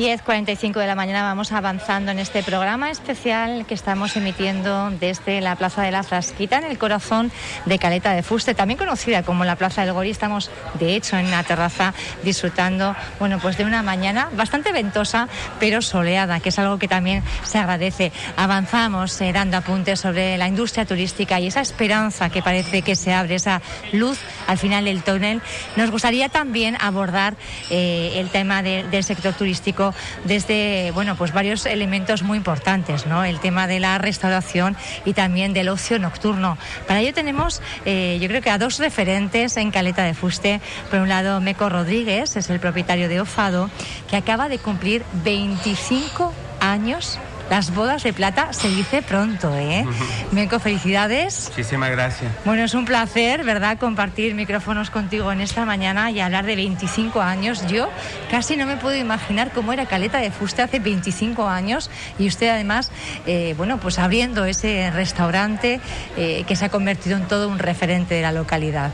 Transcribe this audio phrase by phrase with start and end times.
[0.00, 5.56] 10.45 de la mañana vamos avanzando en este programa especial que estamos emitiendo desde la
[5.56, 7.30] Plaza de la Frasquita, en el corazón
[7.66, 10.08] de Caleta de Fuste, también conocida como la Plaza del Gori.
[10.08, 11.92] Estamos, de hecho, en la terraza
[12.24, 15.28] disfrutando, bueno, pues de una mañana bastante ventosa,
[15.58, 18.10] pero soleada, que es algo que también se agradece.
[18.38, 23.12] Avanzamos eh, dando apuntes sobre la industria turística y esa esperanza que parece que se
[23.12, 23.60] abre, esa
[23.92, 25.42] luz al final del túnel.
[25.76, 27.34] Nos gustaría también abordar
[27.68, 29.89] eh, el tema del sector turístico
[30.24, 33.24] desde bueno, pues varios elementos muy importantes, ¿no?
[33.24, 36.58] El tema de la restauración y también del ocio nocturno.
[36.86, 40.60] Para ello tenemos, eh, yo creo que a dos referentes en Caleta de Fuste.
[40.90, 43.70] Por un lado, Meco Rodríguez, es el propietario de Ofado,
[44.08, 47.18] que acaba de cumplir 25 años
[47.50, 49.84] las bodas de plata se dice pronto, ¿eh?
[50.30, 51.48] Meco, felicidades.
[51.48, 52.32] Muchísimas gracias.
[52.44, 57.20] Bueno, es un placer, ¿verdad?, compartir micrófonos contigo en esta mañana y hablar de 25
[57.20, 57.66] años.
[57.66, 57.90] Yo
[58.30, 62.48] casi no me puedo imaginar cómo era Caleta de Fuste hace 25 años y usted
[62.48, 62.92] además,
[63.26, 65.80] eh, bueno, pues abriendo ese restaurante
[66.16, 68.92] eh, que se ha convertido en todo un referente de la localidad.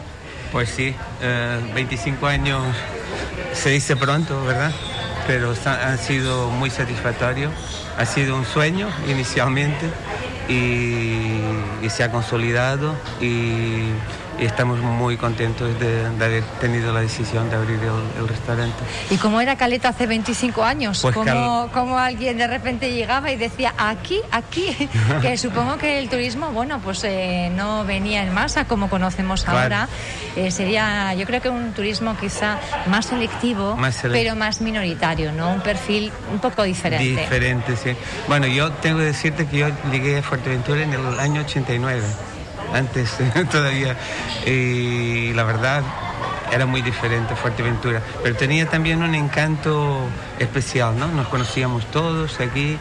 [0.51, 0.95] Pues sí,
[1.75, 2.65] 25 eh, años
[3.53, 4.73] se dice pronto, ¿verdad?
[5.27, 7.53] Pero han sido muy satisfactorios
[7.97, 9.87] ha sido un sueño inicialmente
[10.49, 13.89] y, se ha consolidado y,
[14.39, 17.79] estamos muy contentos de, haber tenido la decisión de abrir
[18.19, 18.77] el, restaurante.
[19.11, 21.01] ¿Y cómo era Caleta hace 25 años?
[21.03, 24.89] Pues ¿Cómo, alguien de repente llegaba y decía, aquí, aquí?
[25.23, 29.89] que supongo que el turismo, bueno, pues eh, no venía en masa como conocemos ahora.
[30.37, 35.51] Eh, sería, yo creo que un turismo quizá más selectivo, pero más minoritario, ¿no?
[35.51, 37.05] Un perfil un poco diferente.
[37.05, 37.97] Diferente, sí.
[38.29, 42.03] Bueno, yo tengo que decirte que yo llegué a Fuerteventura en el año 89,
[42.72, 43.17] antes
[43.50, 43.97] todavía,
[44.47, 45.83] y la verdad
[46.53, 50.01] era muy diferente Fuerteventura, pero tenía también un encanto
[50.39, 51.08] especial, ¿no?
[51.08, 52.79] Nos conocíamos todos aquí,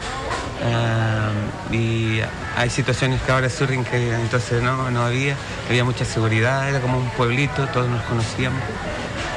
[0.63, 2.21] eh, y
[2.55, 5.35] hay situaciones que ahora surgen que entonces no, no había,
[5.69, 8.61] había mucha seguridad, era como un pueblito, todos nos conocíamos.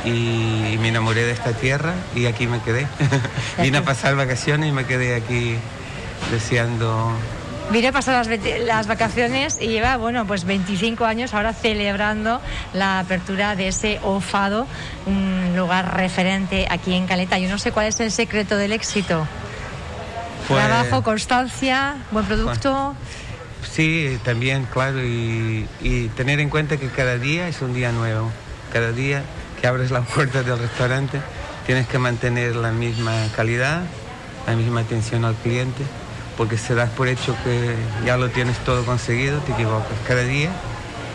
[0.04, 2.86] Y me enamoré de esta tierra y aquí me quedé.
[3.62, 5.56] Vine a pasar vacaciones y me quedé aquí
[6.30, 7.12] deseando
[7.70, 12.40] Vine a pasar las, las, vacaciones y lleva, bueno, pues 25 años ahora celebrando
[12.72, 14.66] la apertura de ese OFADO,
[15.04, 17.38] un lugar referente aquí en Caleta.
[17.38, 19.26] Yo no sé cuál es el secreto del éxito.
[20.48, 22.94] Pues, Trabajo, constancia, buen producto.
[23.70, 25.66] sí, también, claro, y,
[26.16, 28.30] tener en cuenta que cada día es un día nuevo.
[28.72, 29.22] Cada día
[29.60, 31.20] que abres las puertas del restaurante
[31.66, 33.82] tienes que mantener la misma calidad,
[34.46, 35.82] la misma atención al cliente,
[36.38, 37.74] porque se das por hecho que
[38.06, 39.92] ya lo tienes todo conseguido, te equivocas.
[40.06, 40.50] Cada día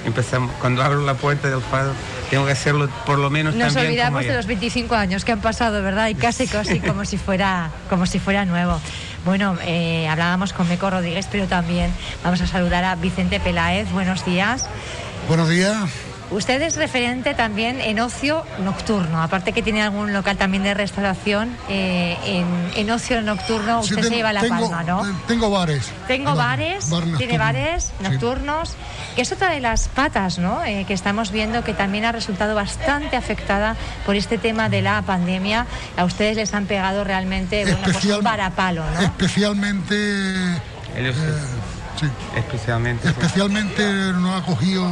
[0.05, 1.93] empezamos, cuando abro la puerta del fado,
[2.29, 5.39] tengo que hacerlo por lo menos Nos también olvidamos de los 25 años que han
[5.39, 6.09] pasado, ¿verdad?
[6.09, 8.79] Y casi, casi como si fuera, como si fuera nuevo.
[9.23, 11.89] Bueno, eh, hablábamos con Meco Rodríguez, pero también
[12.21, 13.89] vamos a saludar a Vicente Peláez.
[13.93, 14.65] Buenos días.
[15.29, 16.12] Buenos días.
[16.33, 21.55] Usted es referente también en ocio nocturno, aparte que tiene algún local también de restauración,
[21.69, 22.17] eh,
[22.75, 25.03] en, ocio nocturno usted se lleva la palma, ¿no?
[25.27, 25.91] Tengo bares.
[26.07, 26.89] Tengo bares,
[27.19, 28.73] tiene bares nocturnos,
[29.15, 30.63] que es otra de las patas, ¿no?
[30.63, 35.03] Eh, que estamos viendo que también ha resultado bastante afectada por este tema de la
[35.03, 35.67] pandemia.
[35.97, 39.01] A ustedes les han pegado realmente bueno, pues un varapalo, ¿no?
[39.01, 39.95] Especialmente...
[40.95, 41.13] Eh,
[41.99, 42.07] sí.
[42.35, 43.07] Especialmente.
[43.07, 43.83] Especialmente
[44.13, 44.87] nos ha cogido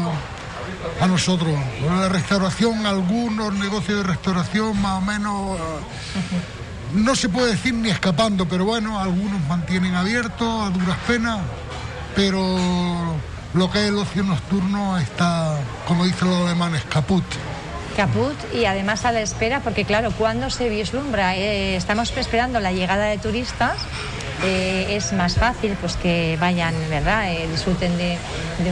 [0.99, 1.53] a nosotros.
[1.85, 5.57] La restauración, algunos negocios de restauración más o menos,
[6.93, 11.39] no se puede decir ni escapando, pero bueno, algunos mantienen abierto a duras penas,
[12.15, 12.57] pero
[13.53, 17.23] lo que es el ocio nocturno está, como dicen los alemanes, caput.
[17.95, 22.71] Caput y además a la espera, porque claro, cuando se vislumbra, eh, estamos esperando la
[22.71, 23.75] llegada de turistas
[24.43, 27.31] eh, es más fácil pues que vayan, ¿verdad?
[27.31, 28.17] Eh, disfruten de,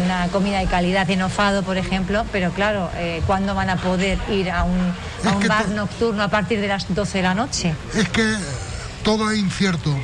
[0.03, 4.49] una comida de calidad enofado, por ejemplo, pero claro, eh, ¿cuándo van a poder ir
[4.51, 4.93] a un,
[5.25, 7.75] a un bar nocturno a partir de las 12 de la noche?
[7.93, 8.35] Es que
[9.03, 9.95] todo es incierto.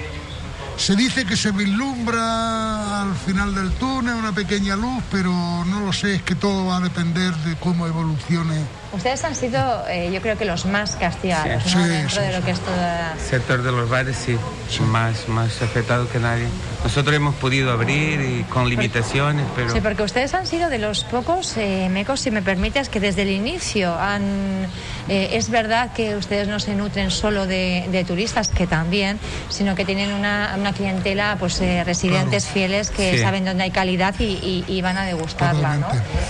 [0.78, 5.32] Se dice que se vislumbra al final del túnel una pequeña luz, pero
[5.66, 8.62] no lo sé, es que todo va a depender de cómo evolucione.
[8.96, 11.88] Ustedes han sido, eh, yo creo que los más castigados, ¿no?
[11.88, 13.14] Dentro de lo que es toda...
[13.14, 14.38] El sector de los bares, sí,
[14.86, 16.48] Más, más afectado que nadie.
[16.84, 19.72] Nosotros hemos podido abrir y con limitaciones, pero...
[19.72, 23.24] Sí, porque ustedes han sido de los pocos, eh, Mecos, si me permites, que desde
[23.24, 24.68] el inicio han
[25.08, 29.20] eh, es verdad que ustedes no se nutren solo de, turistas, que también,
[29.50, 34.82] sino que tienen una, clientela, pues eh, residentes fieles que saben dónde hay calidad y,
[34.82, 35.88] van a degustarla, ¿no?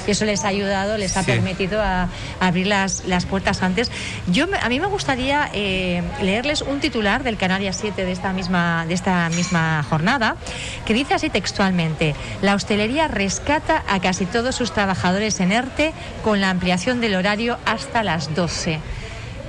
[0.07, 2.07] Y eso les ha ayudado, les ha permitido a,
[2.55, 3.91] abrir las, las puertas antes.
[4.27, 8.85] Yo, a mí me gustaría eh, leerles un titular del Canarias 7 de esta, misma,
[8.87, 10.37] de esta misma jornada,
[10.85, 15.93] que dice así textualmente, la hostelería rescata a casi todos sus trabajadores en ERTE
[16.23, 18.79] con la ampliación del horario hasta las 12.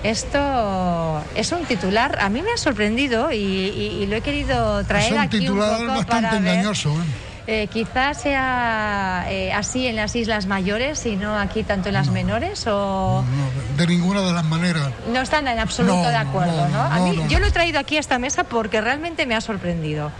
[0.03, 5.49] Esto es un titular, a mí me ha sorprendido y, lo he querido traer aquí
[5.49, 6.55] un poco bastante para ver.
[6.55, 6.91] engañoso.
[6.91, 7.25] ¿eh?
[7.48, 12.08] Eh, quizás sea eh, así en las islas mayores y no aquí tanto en las
[12.08, 14.90] menores o No, de ninguna de las maneras.
[15.12, 16.81] no están en absoluto No, de acuerdo, no.
[16.82, 20.10] A mí yo lo he traído aquí a esta mesa porque realmente me ha sorprendido.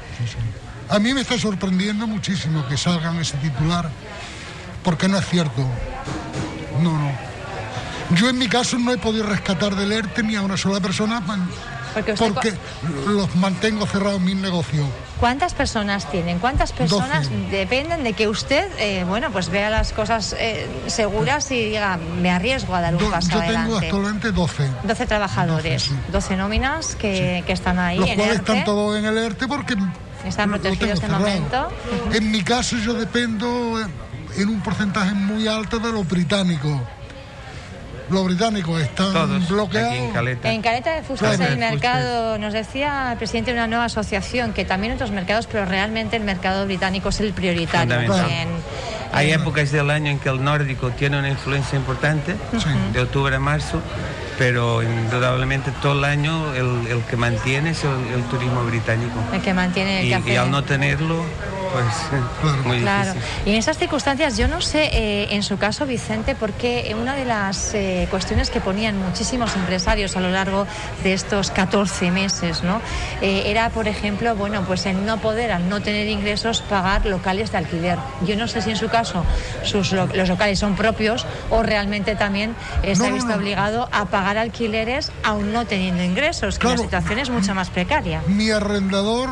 [0.89, 3.91] A mí me está sorprendiendo muchísimo que salgan ese titular,
[4.85, 5.63] porque no es cierto.
[6.81, 7.11] No, no.
[8.11, 11.21] Yo en mi caso no he podido rescatar del ERTE ni a una sola persona
[12.17, 12.55] porque
[13.09, 14.87] los mantengo cerrados mis negocios.
[15.21, 16.39] ¿Cuántas personas tienen?
[16.39, 21.65] ¿Cuántas personas dependen de que usted, eh, bueno, pues vea las cosas eh, seguras y
[21.71, 23.87] diga, me arriesgo a dar un Do- paso yo tengo adelante?
[23.87, 26.13] actualmente 12, 12 trabajadores, 12, sí.
[26.13, 28.53] 12 nóminas que, que están ahí los en cuales ERTE.
[28.53, 29.75] están todos en el ERTE porque
[30.27, 31.69] Están protegidos tengo de momento.
[32.13, 33.87] En mi caso yo dependo eh,
[34.37, 36.79] en un porcentaje muy alto de los británicos.
[38.11, 39.91] Los británicos están Todos bloqueados.
[39.93, 40.53] aquí en Caleta.
[40.53, 41.57] En Caleta de Fustes Fustes.
[41.59, 46.17] mercado, nos decía el presidente de una nueva asociación que también otros mercados, pero realmente
[46.17, 47.95] el mercado británico es el prioritario.
[48.01, 48.49] En-
[49.13, 52.69] Hay épocas del año en que el nórdico tiene una influencia importante, Sí.
[52.93, 53.81] de octubre a marzo,
[54.39, 59.19] pero indudablemente todo el año el, el que mantiene es el, el turismo británico.
[59.33, 61.23] el que mantiene el Y, hace- y al no tenerlo,
[61.73, 63.13] pues muy Claro.
[63.15, 63.31] difícil.
[63.47, 67.25] Y en esas circunstancias, yo no sé, eh, en su caso, Vicente, porque una de
[67.25, 70.67] las eh, cuestiones que ponían muchísimos empresarios a lo largo
[71.03, 72.81] de estos 14 meses, ¿no?
[73.23, 77.53] Eh, era, por ejemplo, bueno, pues el no poder, al no tener ingresos, pagar locales
[77.53, 77.99] de alquiler.
[78.27, 79.25] Yo no sé si en su caso
[79.63, 83.31] sus lo- los locales son propios o realmente también eh, se No, ha no, visto
[83.31, 83.37] no.
[83.37, 88.23] obligado a pagar alquileres aún no teniendo ingresos, que la situación es mucho más precaria.
[88.27, 89.31] Mi arrendador,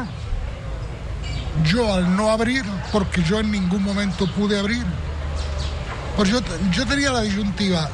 [1.64, 4.84] yo al no abrir, porque yo en ningún momento pude abrir,
[6.16, 6.40] pues yo,
[6.72, 7.88] yo tenía la disyuntiva,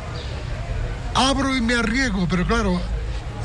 [1.14, 2.80] abro y me arriesgo, pero claro,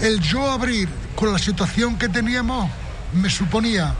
[0.02, 2.70] el yo abrir con la situación que teníamos
[3.14, 3.94] me suponía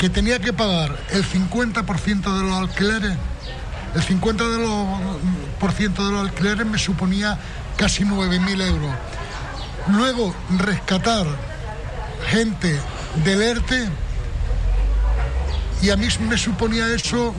[0.00, 3.18] que tenía que pagar el 50% de los alquileres,
[3.94, 5.18] el 50% de los,
[5.58, 7.38] por ciento de los alquileres me suponía
[7.80, 8.94] casi 9.000 euros.
[9.88, 11.24] Luego rescatar
[12.28, 12.78] gente
[13.24, 13.88] del ERTE
[15.80, 17.34] y a mí me suponía eso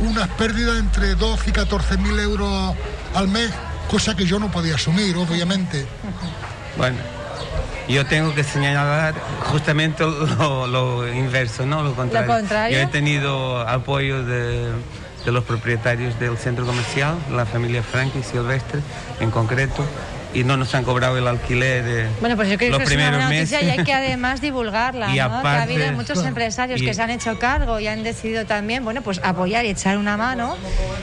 [0.00, 2.74] unas pérdidas entre 12 y 14 mil euros
[3.14, 3.50] al mes,
[3.90, 5.86] cosa que yo no podía asumir, obviamente.
[6.78, 6.96] Bueno,
[7.86, 9.14] yo tengo que señalar
[9.52, 11.82] justamente lo, lo inverso, ¿no?
[11.82, 12.32] Lo contrario.
[12.32, 12.78] contrario.
[12.78, 14.70] Yo he tenido apoyo de,
[15.24, 18.80] de los propietarios del centro comercial, la familia Frank y Silvestre
[19.20, 19.84] en concreto,
[20.34, 22.90] y no nos han cobrado el alquiler de Bueno, pues yo creo los que es
[22.90, 23.52] una primeros meses.
[23.52, 25.42] noticia y hay que además divulgarla, Y ¿no?
[25.42, 28.84] que ha habido muchos empresarios Y- que se han hecho cargo y han decidido también,
[28.84, 30.56] bueno, pues apoyar y echar una mano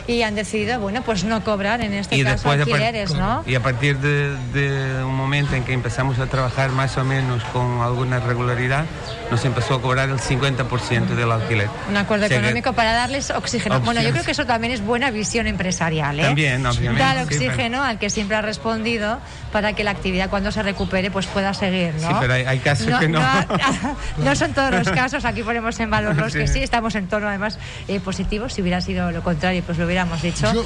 [0.08, 3.44] y han decidido, bueno, pues no cobrar en este y caso alquileres, ¿no?
[3.48, 7.44] y a partir de, de un momento en que empezamos a trabajar más o menos
[7.46, 8.86] con alguna regularidad
[9.32, 12.92] nos empezó a cobrar el 50% del alquiler Un acuerdo O sea que- económico para
[12.94, 13.80] darles oxígeno.
[13.80, 16.24] Bueno, yo creo que eso también es buena visión empresarial, ¿eh?
[16.24, 19.20] También, obviamente, Dar sí, oxígeno pero- al que siempre ha respondido
[19.52, 22.08] para que la actividad cuando se recupere pues pueda seguir, ¿no?
[22.08, 23.20] Sí, pero hay- hay casos que no.
[24.18, 26.60] No, son todos los casos, aquí ponemos en valor los que Sí.
[26.64, 28.54] estamos en torno además eh, positivos.
[28.54, 30.52] Si hubiera sido lo contrario, pues lo hubiéramos dicho.
[30.54, 30.66] Yo,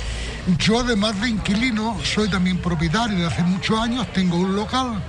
[0.57, 5.01] yo además de inquilino, soy también propietario de hace muchos años, tengo un local.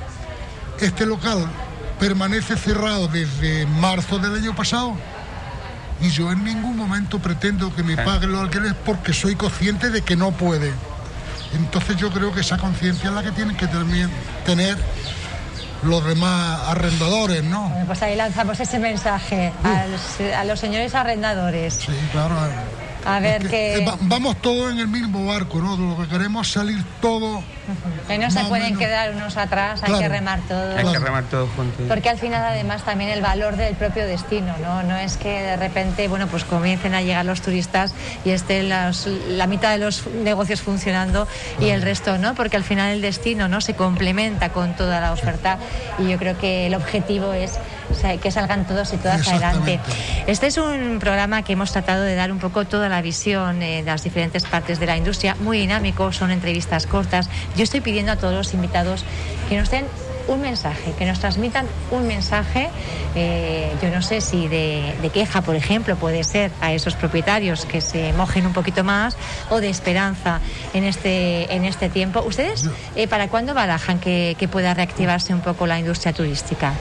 [0.81, 1.47] Este local
[1.99, 4.95] permanece cerrado desde marzo del año pasado
[6.03, 10.03] y yo en ningún momento pretendo que me paguen los alquileres porque soy consciente de
[10.03, 10.73] que no puede.
[11.55, 13.67] Entonces yo creo que esa conciencia es la que tienen que
[14.45, 14.77] tener
[15.83, 17.69] los demás arrendadores, ¿no?
[17.69, 21.75] Bueno, pues ahí lanzamos ese mensaje al- a los señores arrendadores.
[21.75, 22.35] Sí, claro.
[23.07, 25.77] A ver que, eh, va- vamos todos en el mismo barco, ¿no?
[25.77, 27.43] Lo que queremos es salir todos.
[28.07, 30.77] que no se pueden quedar unos atrás, hay que remar todos.
[30.77, 34.55] hay que remar todos juntos Porque al final además también el valor del propio destino,
[34.63, 34.85] ¿no?
[34.85, 37.93] No es que de repente, bueno, pues comiencen a llegar los turistas
[38.25, 41.27] y estén las- la mitad de los negocios funcionando
[41.61, 43.61] y el resto no, porque al final el destino, ¿no?
[43.61, 45.59] Se complementa con toda la oferta
[45.99, 47.59] y yo creo que el objetivo es
[47.97, 49.81] o sea, que salgan todos y todas adelante.
[50.27, 53.83] Este es un programa que hemos tratado de dar un poco toda la visión eh,
[53.83, 57.31] de las diferentes partes de la industria, muy dinámico, son entrevistas cortas.
[57.57, 59.05] Yo estoy pidiendo a todos los invitados
[59.49, 59.87] que nos den
[60.29, 62.69] un mensaje, que nos transmitan un mensaje,
[63.15, 67.81] eh, yo no sé si de, queja, por ejemplo, puede ser a esos propietarios que
[67.81, 69.17] se mojen un poquito más,
[69.51, 70.41] o de esperanza
[70.75, 72.23] en este, en este tiempo.
[72.27, 76.75] ¿Ustedes eh, para cuándo barajan que pueda reactivarse un poco la industria turística?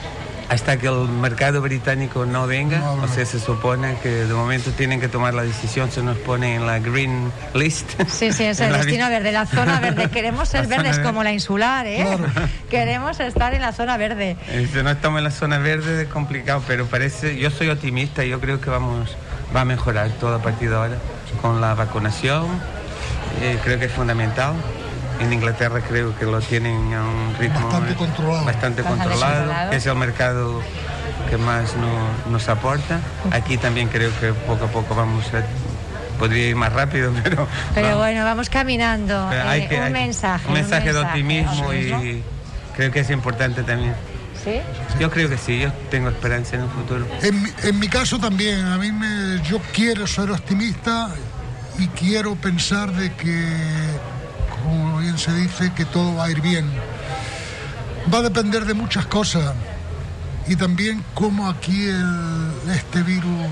[0.49, 4.99] Hasta que el mercado británico no venga, o sea, se supone que de momento tienen
[4.99, 7.89] que tomar la decisión, se nos pone en la green list.
[8.07, 10.09] Sí, sí, es el destino verde, la zona verde.
[10.09, 12.05] Queremos ser verdes como la insular, ¿eh?
[12.69, 14.37] Queremos estar en la zona verde.
[14.71, 18.39] Si no estamos en la zona verde es complicado, pero parece, yo soy optimista, yo
[18.39, 19.15] creo que vamos,
[19.55, 20.97] va a mejorar todo a partir de ahora
[21.41, 22.45] con la vacunación,
[23.41, 24.53] eh, creo que es fundamental
[25.19, 27.69] en Inglaterra creo que lo tienen a un ritmo
[28.45, 30.61] bastante controlado, que es el mercado
[31.29, 31.73] que más
[32.29, 32.99] nos aporta.
[33.31, 35.43] Aquí también creo que poco a poco vamos a
[36.17, 37.47] podría ir más rápido, pero...
[37.73, 39.29] Pero bueno, vamos caminando.
[39.31, 40.93] Eh, un, mensaje, un, mensaje.
[40.93, 42.23] de optimismo y
[42.75, 43.93] creo que es importante también.
[44.43, 44.61] ¿Sí?
[44.99, 47.05] Yo creo que sí, yo tengo esperanza en el futuro.
[47.21, 51.09] En, en mi caso también, a mí me, yo quiero ser optimista
[51.79, 53.43] y quiero pensar de que
[54.65, 56.69] como bien se dice, que todo va a ir bien.
[58.13, 59.53] Va a depender de muchas cosas
[60.47, 61.89] y también cómo aquí
[62.67, 63.47] este virus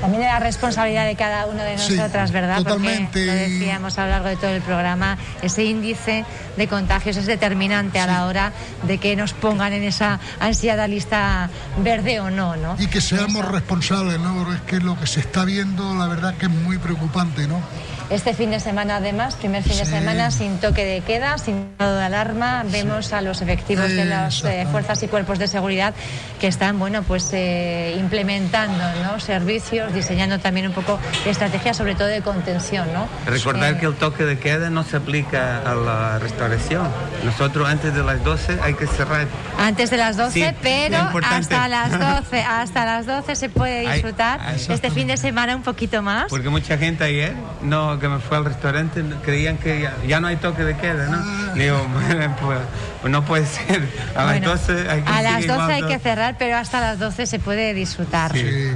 [0.00, 2.58] también de la responsabilidad de cada uno de nosotras, ¿verdad?
[2.58, 3.06] Totalmente.
[3.06, 6.24] Porque lo decíamos a lo largo de todo el programa, ese índice
[6.56, 8.52] de contagios es determinante a la hora
[8.82, 12.76] de que nos pongan en esa ansiada lista verde o no, ¿no?
[12.78, 14.34] Y que seamos responsables, ¿no?
[14.34, 17.60] Porque es que lo que se está viendo, la verdad que es muy preocupante, ¿no?
[18.08, 21.96] Este fin de semana, además, primer fin de semana sin toque de queda, sin estado
[21.96, 25.92] de alarma, vemos a los efectivos de las eh, fuerzas y cuerpos de seguridad
[26.40, 29.18] que están, bueno, pues eh, implementando ¿no?
[29.18, 33.08] servicios, diseñando también un poco estrategias, sobre todo de contención, ¿no?
[33.26, 36.86] Recordar eh, que el toque de queda no se aplica a la restauración.
[37.24, 39.26] Nosotros antes de las 12 hay que cerrar.
[39.58, 40.98] Antes de las 12, pero
[41.28, 41.90] hasta las
[42.22, 46.26] 12, hasta las 12 se puede disfrutar este fin de semana un poquito más.
[46.28, 50.36] Porque mucha gente ayer no que me fue al restaurante creían que ya, no hay
[50.36, 51.54] toque de queda, ¿no?
[51.54, 51.86] Digo,
[52.40, 52.58] pues,
[53.00, 53.88] pues, no puede ser.
[54.14, 57.26] A las 12 hay que A las 12 hay que cerrar, pero hasta las 12
[57.26, 58.32] se puede disfrutar.
[58.32, 58.70] Sí,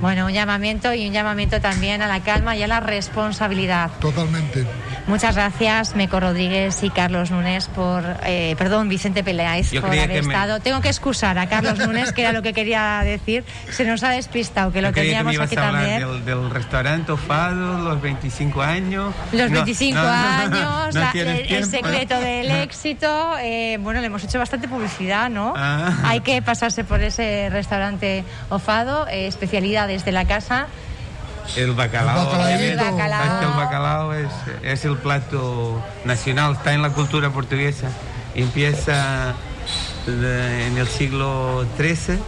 [0.00, 3.90] Bueno, un llamamiento y un llamamiento también a la calma y a la responsabilidad.
[4.00, 4.66] Totalmente.
[5.06, 10.58] Muchas gracias, Meco Rodríguez y Carlos Núñez por, eh, perdón, Vicente Peleáis por haber estado.
[10.60, 13.44] Tengo que excusar a Carlos Núñez, que era lo que quería decir.
[13.70, 16.00] Se nos ha despistado, que lo teníamos aquí también.
[16.00, 19.14] Del, del restaurante Ofado, los 25 años.
[19.32, 23.36] Los 25 años, el, secreto del éxito.
[23.40, 25.54] Eh, bueno, le hemos hecho bastante publicidad, ¿no?
[25.56, 25.94] Ah.
[26.04, 30.66] Hay que pasarse por ese restaurante Ofado, eh, especialidades de la casa.
[31.56, 32.48] El bacalao.
[32.48, 34.32] El bacalao, es,
[34.62, 37.88] es, el plato nacional, está en la cultura portuguesa.
[38.34, 39.34] Empieza
[40.08, 42.18] en el siglo XIII,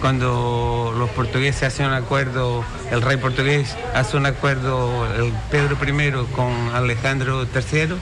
[0.00, 6.26] cuando los portugueses hacen un acuerdo, el rey portugués hace un acuerdo, el Pedro I
[6.34, 7.96] con Alejandro III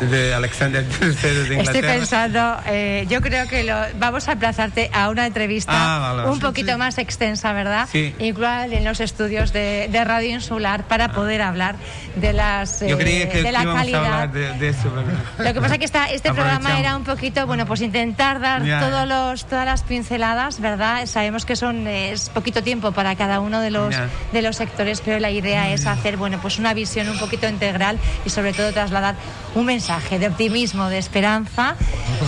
[0.00, 1.62] de Alexander III de Inglaterra.
[1.62, 6.40] Estoy pensando, eh, yo creo que lo, vamos a aplazarte a una entrevista ah, un
[6.40, 7.88] poquito más extensa, ¿verdad?
[7.90, 8.14] Sí.
[8.18, 11.76] Igual en los estudios de, Radio Insular para poder hablar
[12.16, 14.04] de las yo creía que eh, de la calidad.
[14.04, 14.92] A hablar de, eso,
[15.38, 17.80] Lo que pasa es que esta, este programa era un poquito, bueno, pues
[18.14, 21.06] intentar dar todos los, todas las pinceladas, ¿verdad?
[21.06, 23.94] Sabemos que son es poquito tiempo para cada uno de los
[24.32, 27.98] de los sectores, pero la idea es hacer, bueno, pues una visión un poquito integral
[28.24, 29.16] y sobre todo trasladar
[29.54, 31.74] un mensaje de optimismo, de esperanza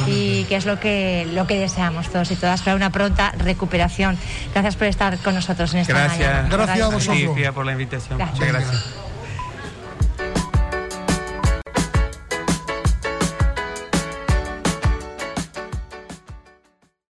[0.07, 4.19] y que es lo que, lo que deseamos todos y todas para una pronta recuperación.
[4.52, 6.50] Gracias por estar con nosotros en esta gracias.
[6.50, 7.55] Gracias a vosotros.
[7.55, 8.19] por la invitación.
[8.19, 9.06] Muchas gracias.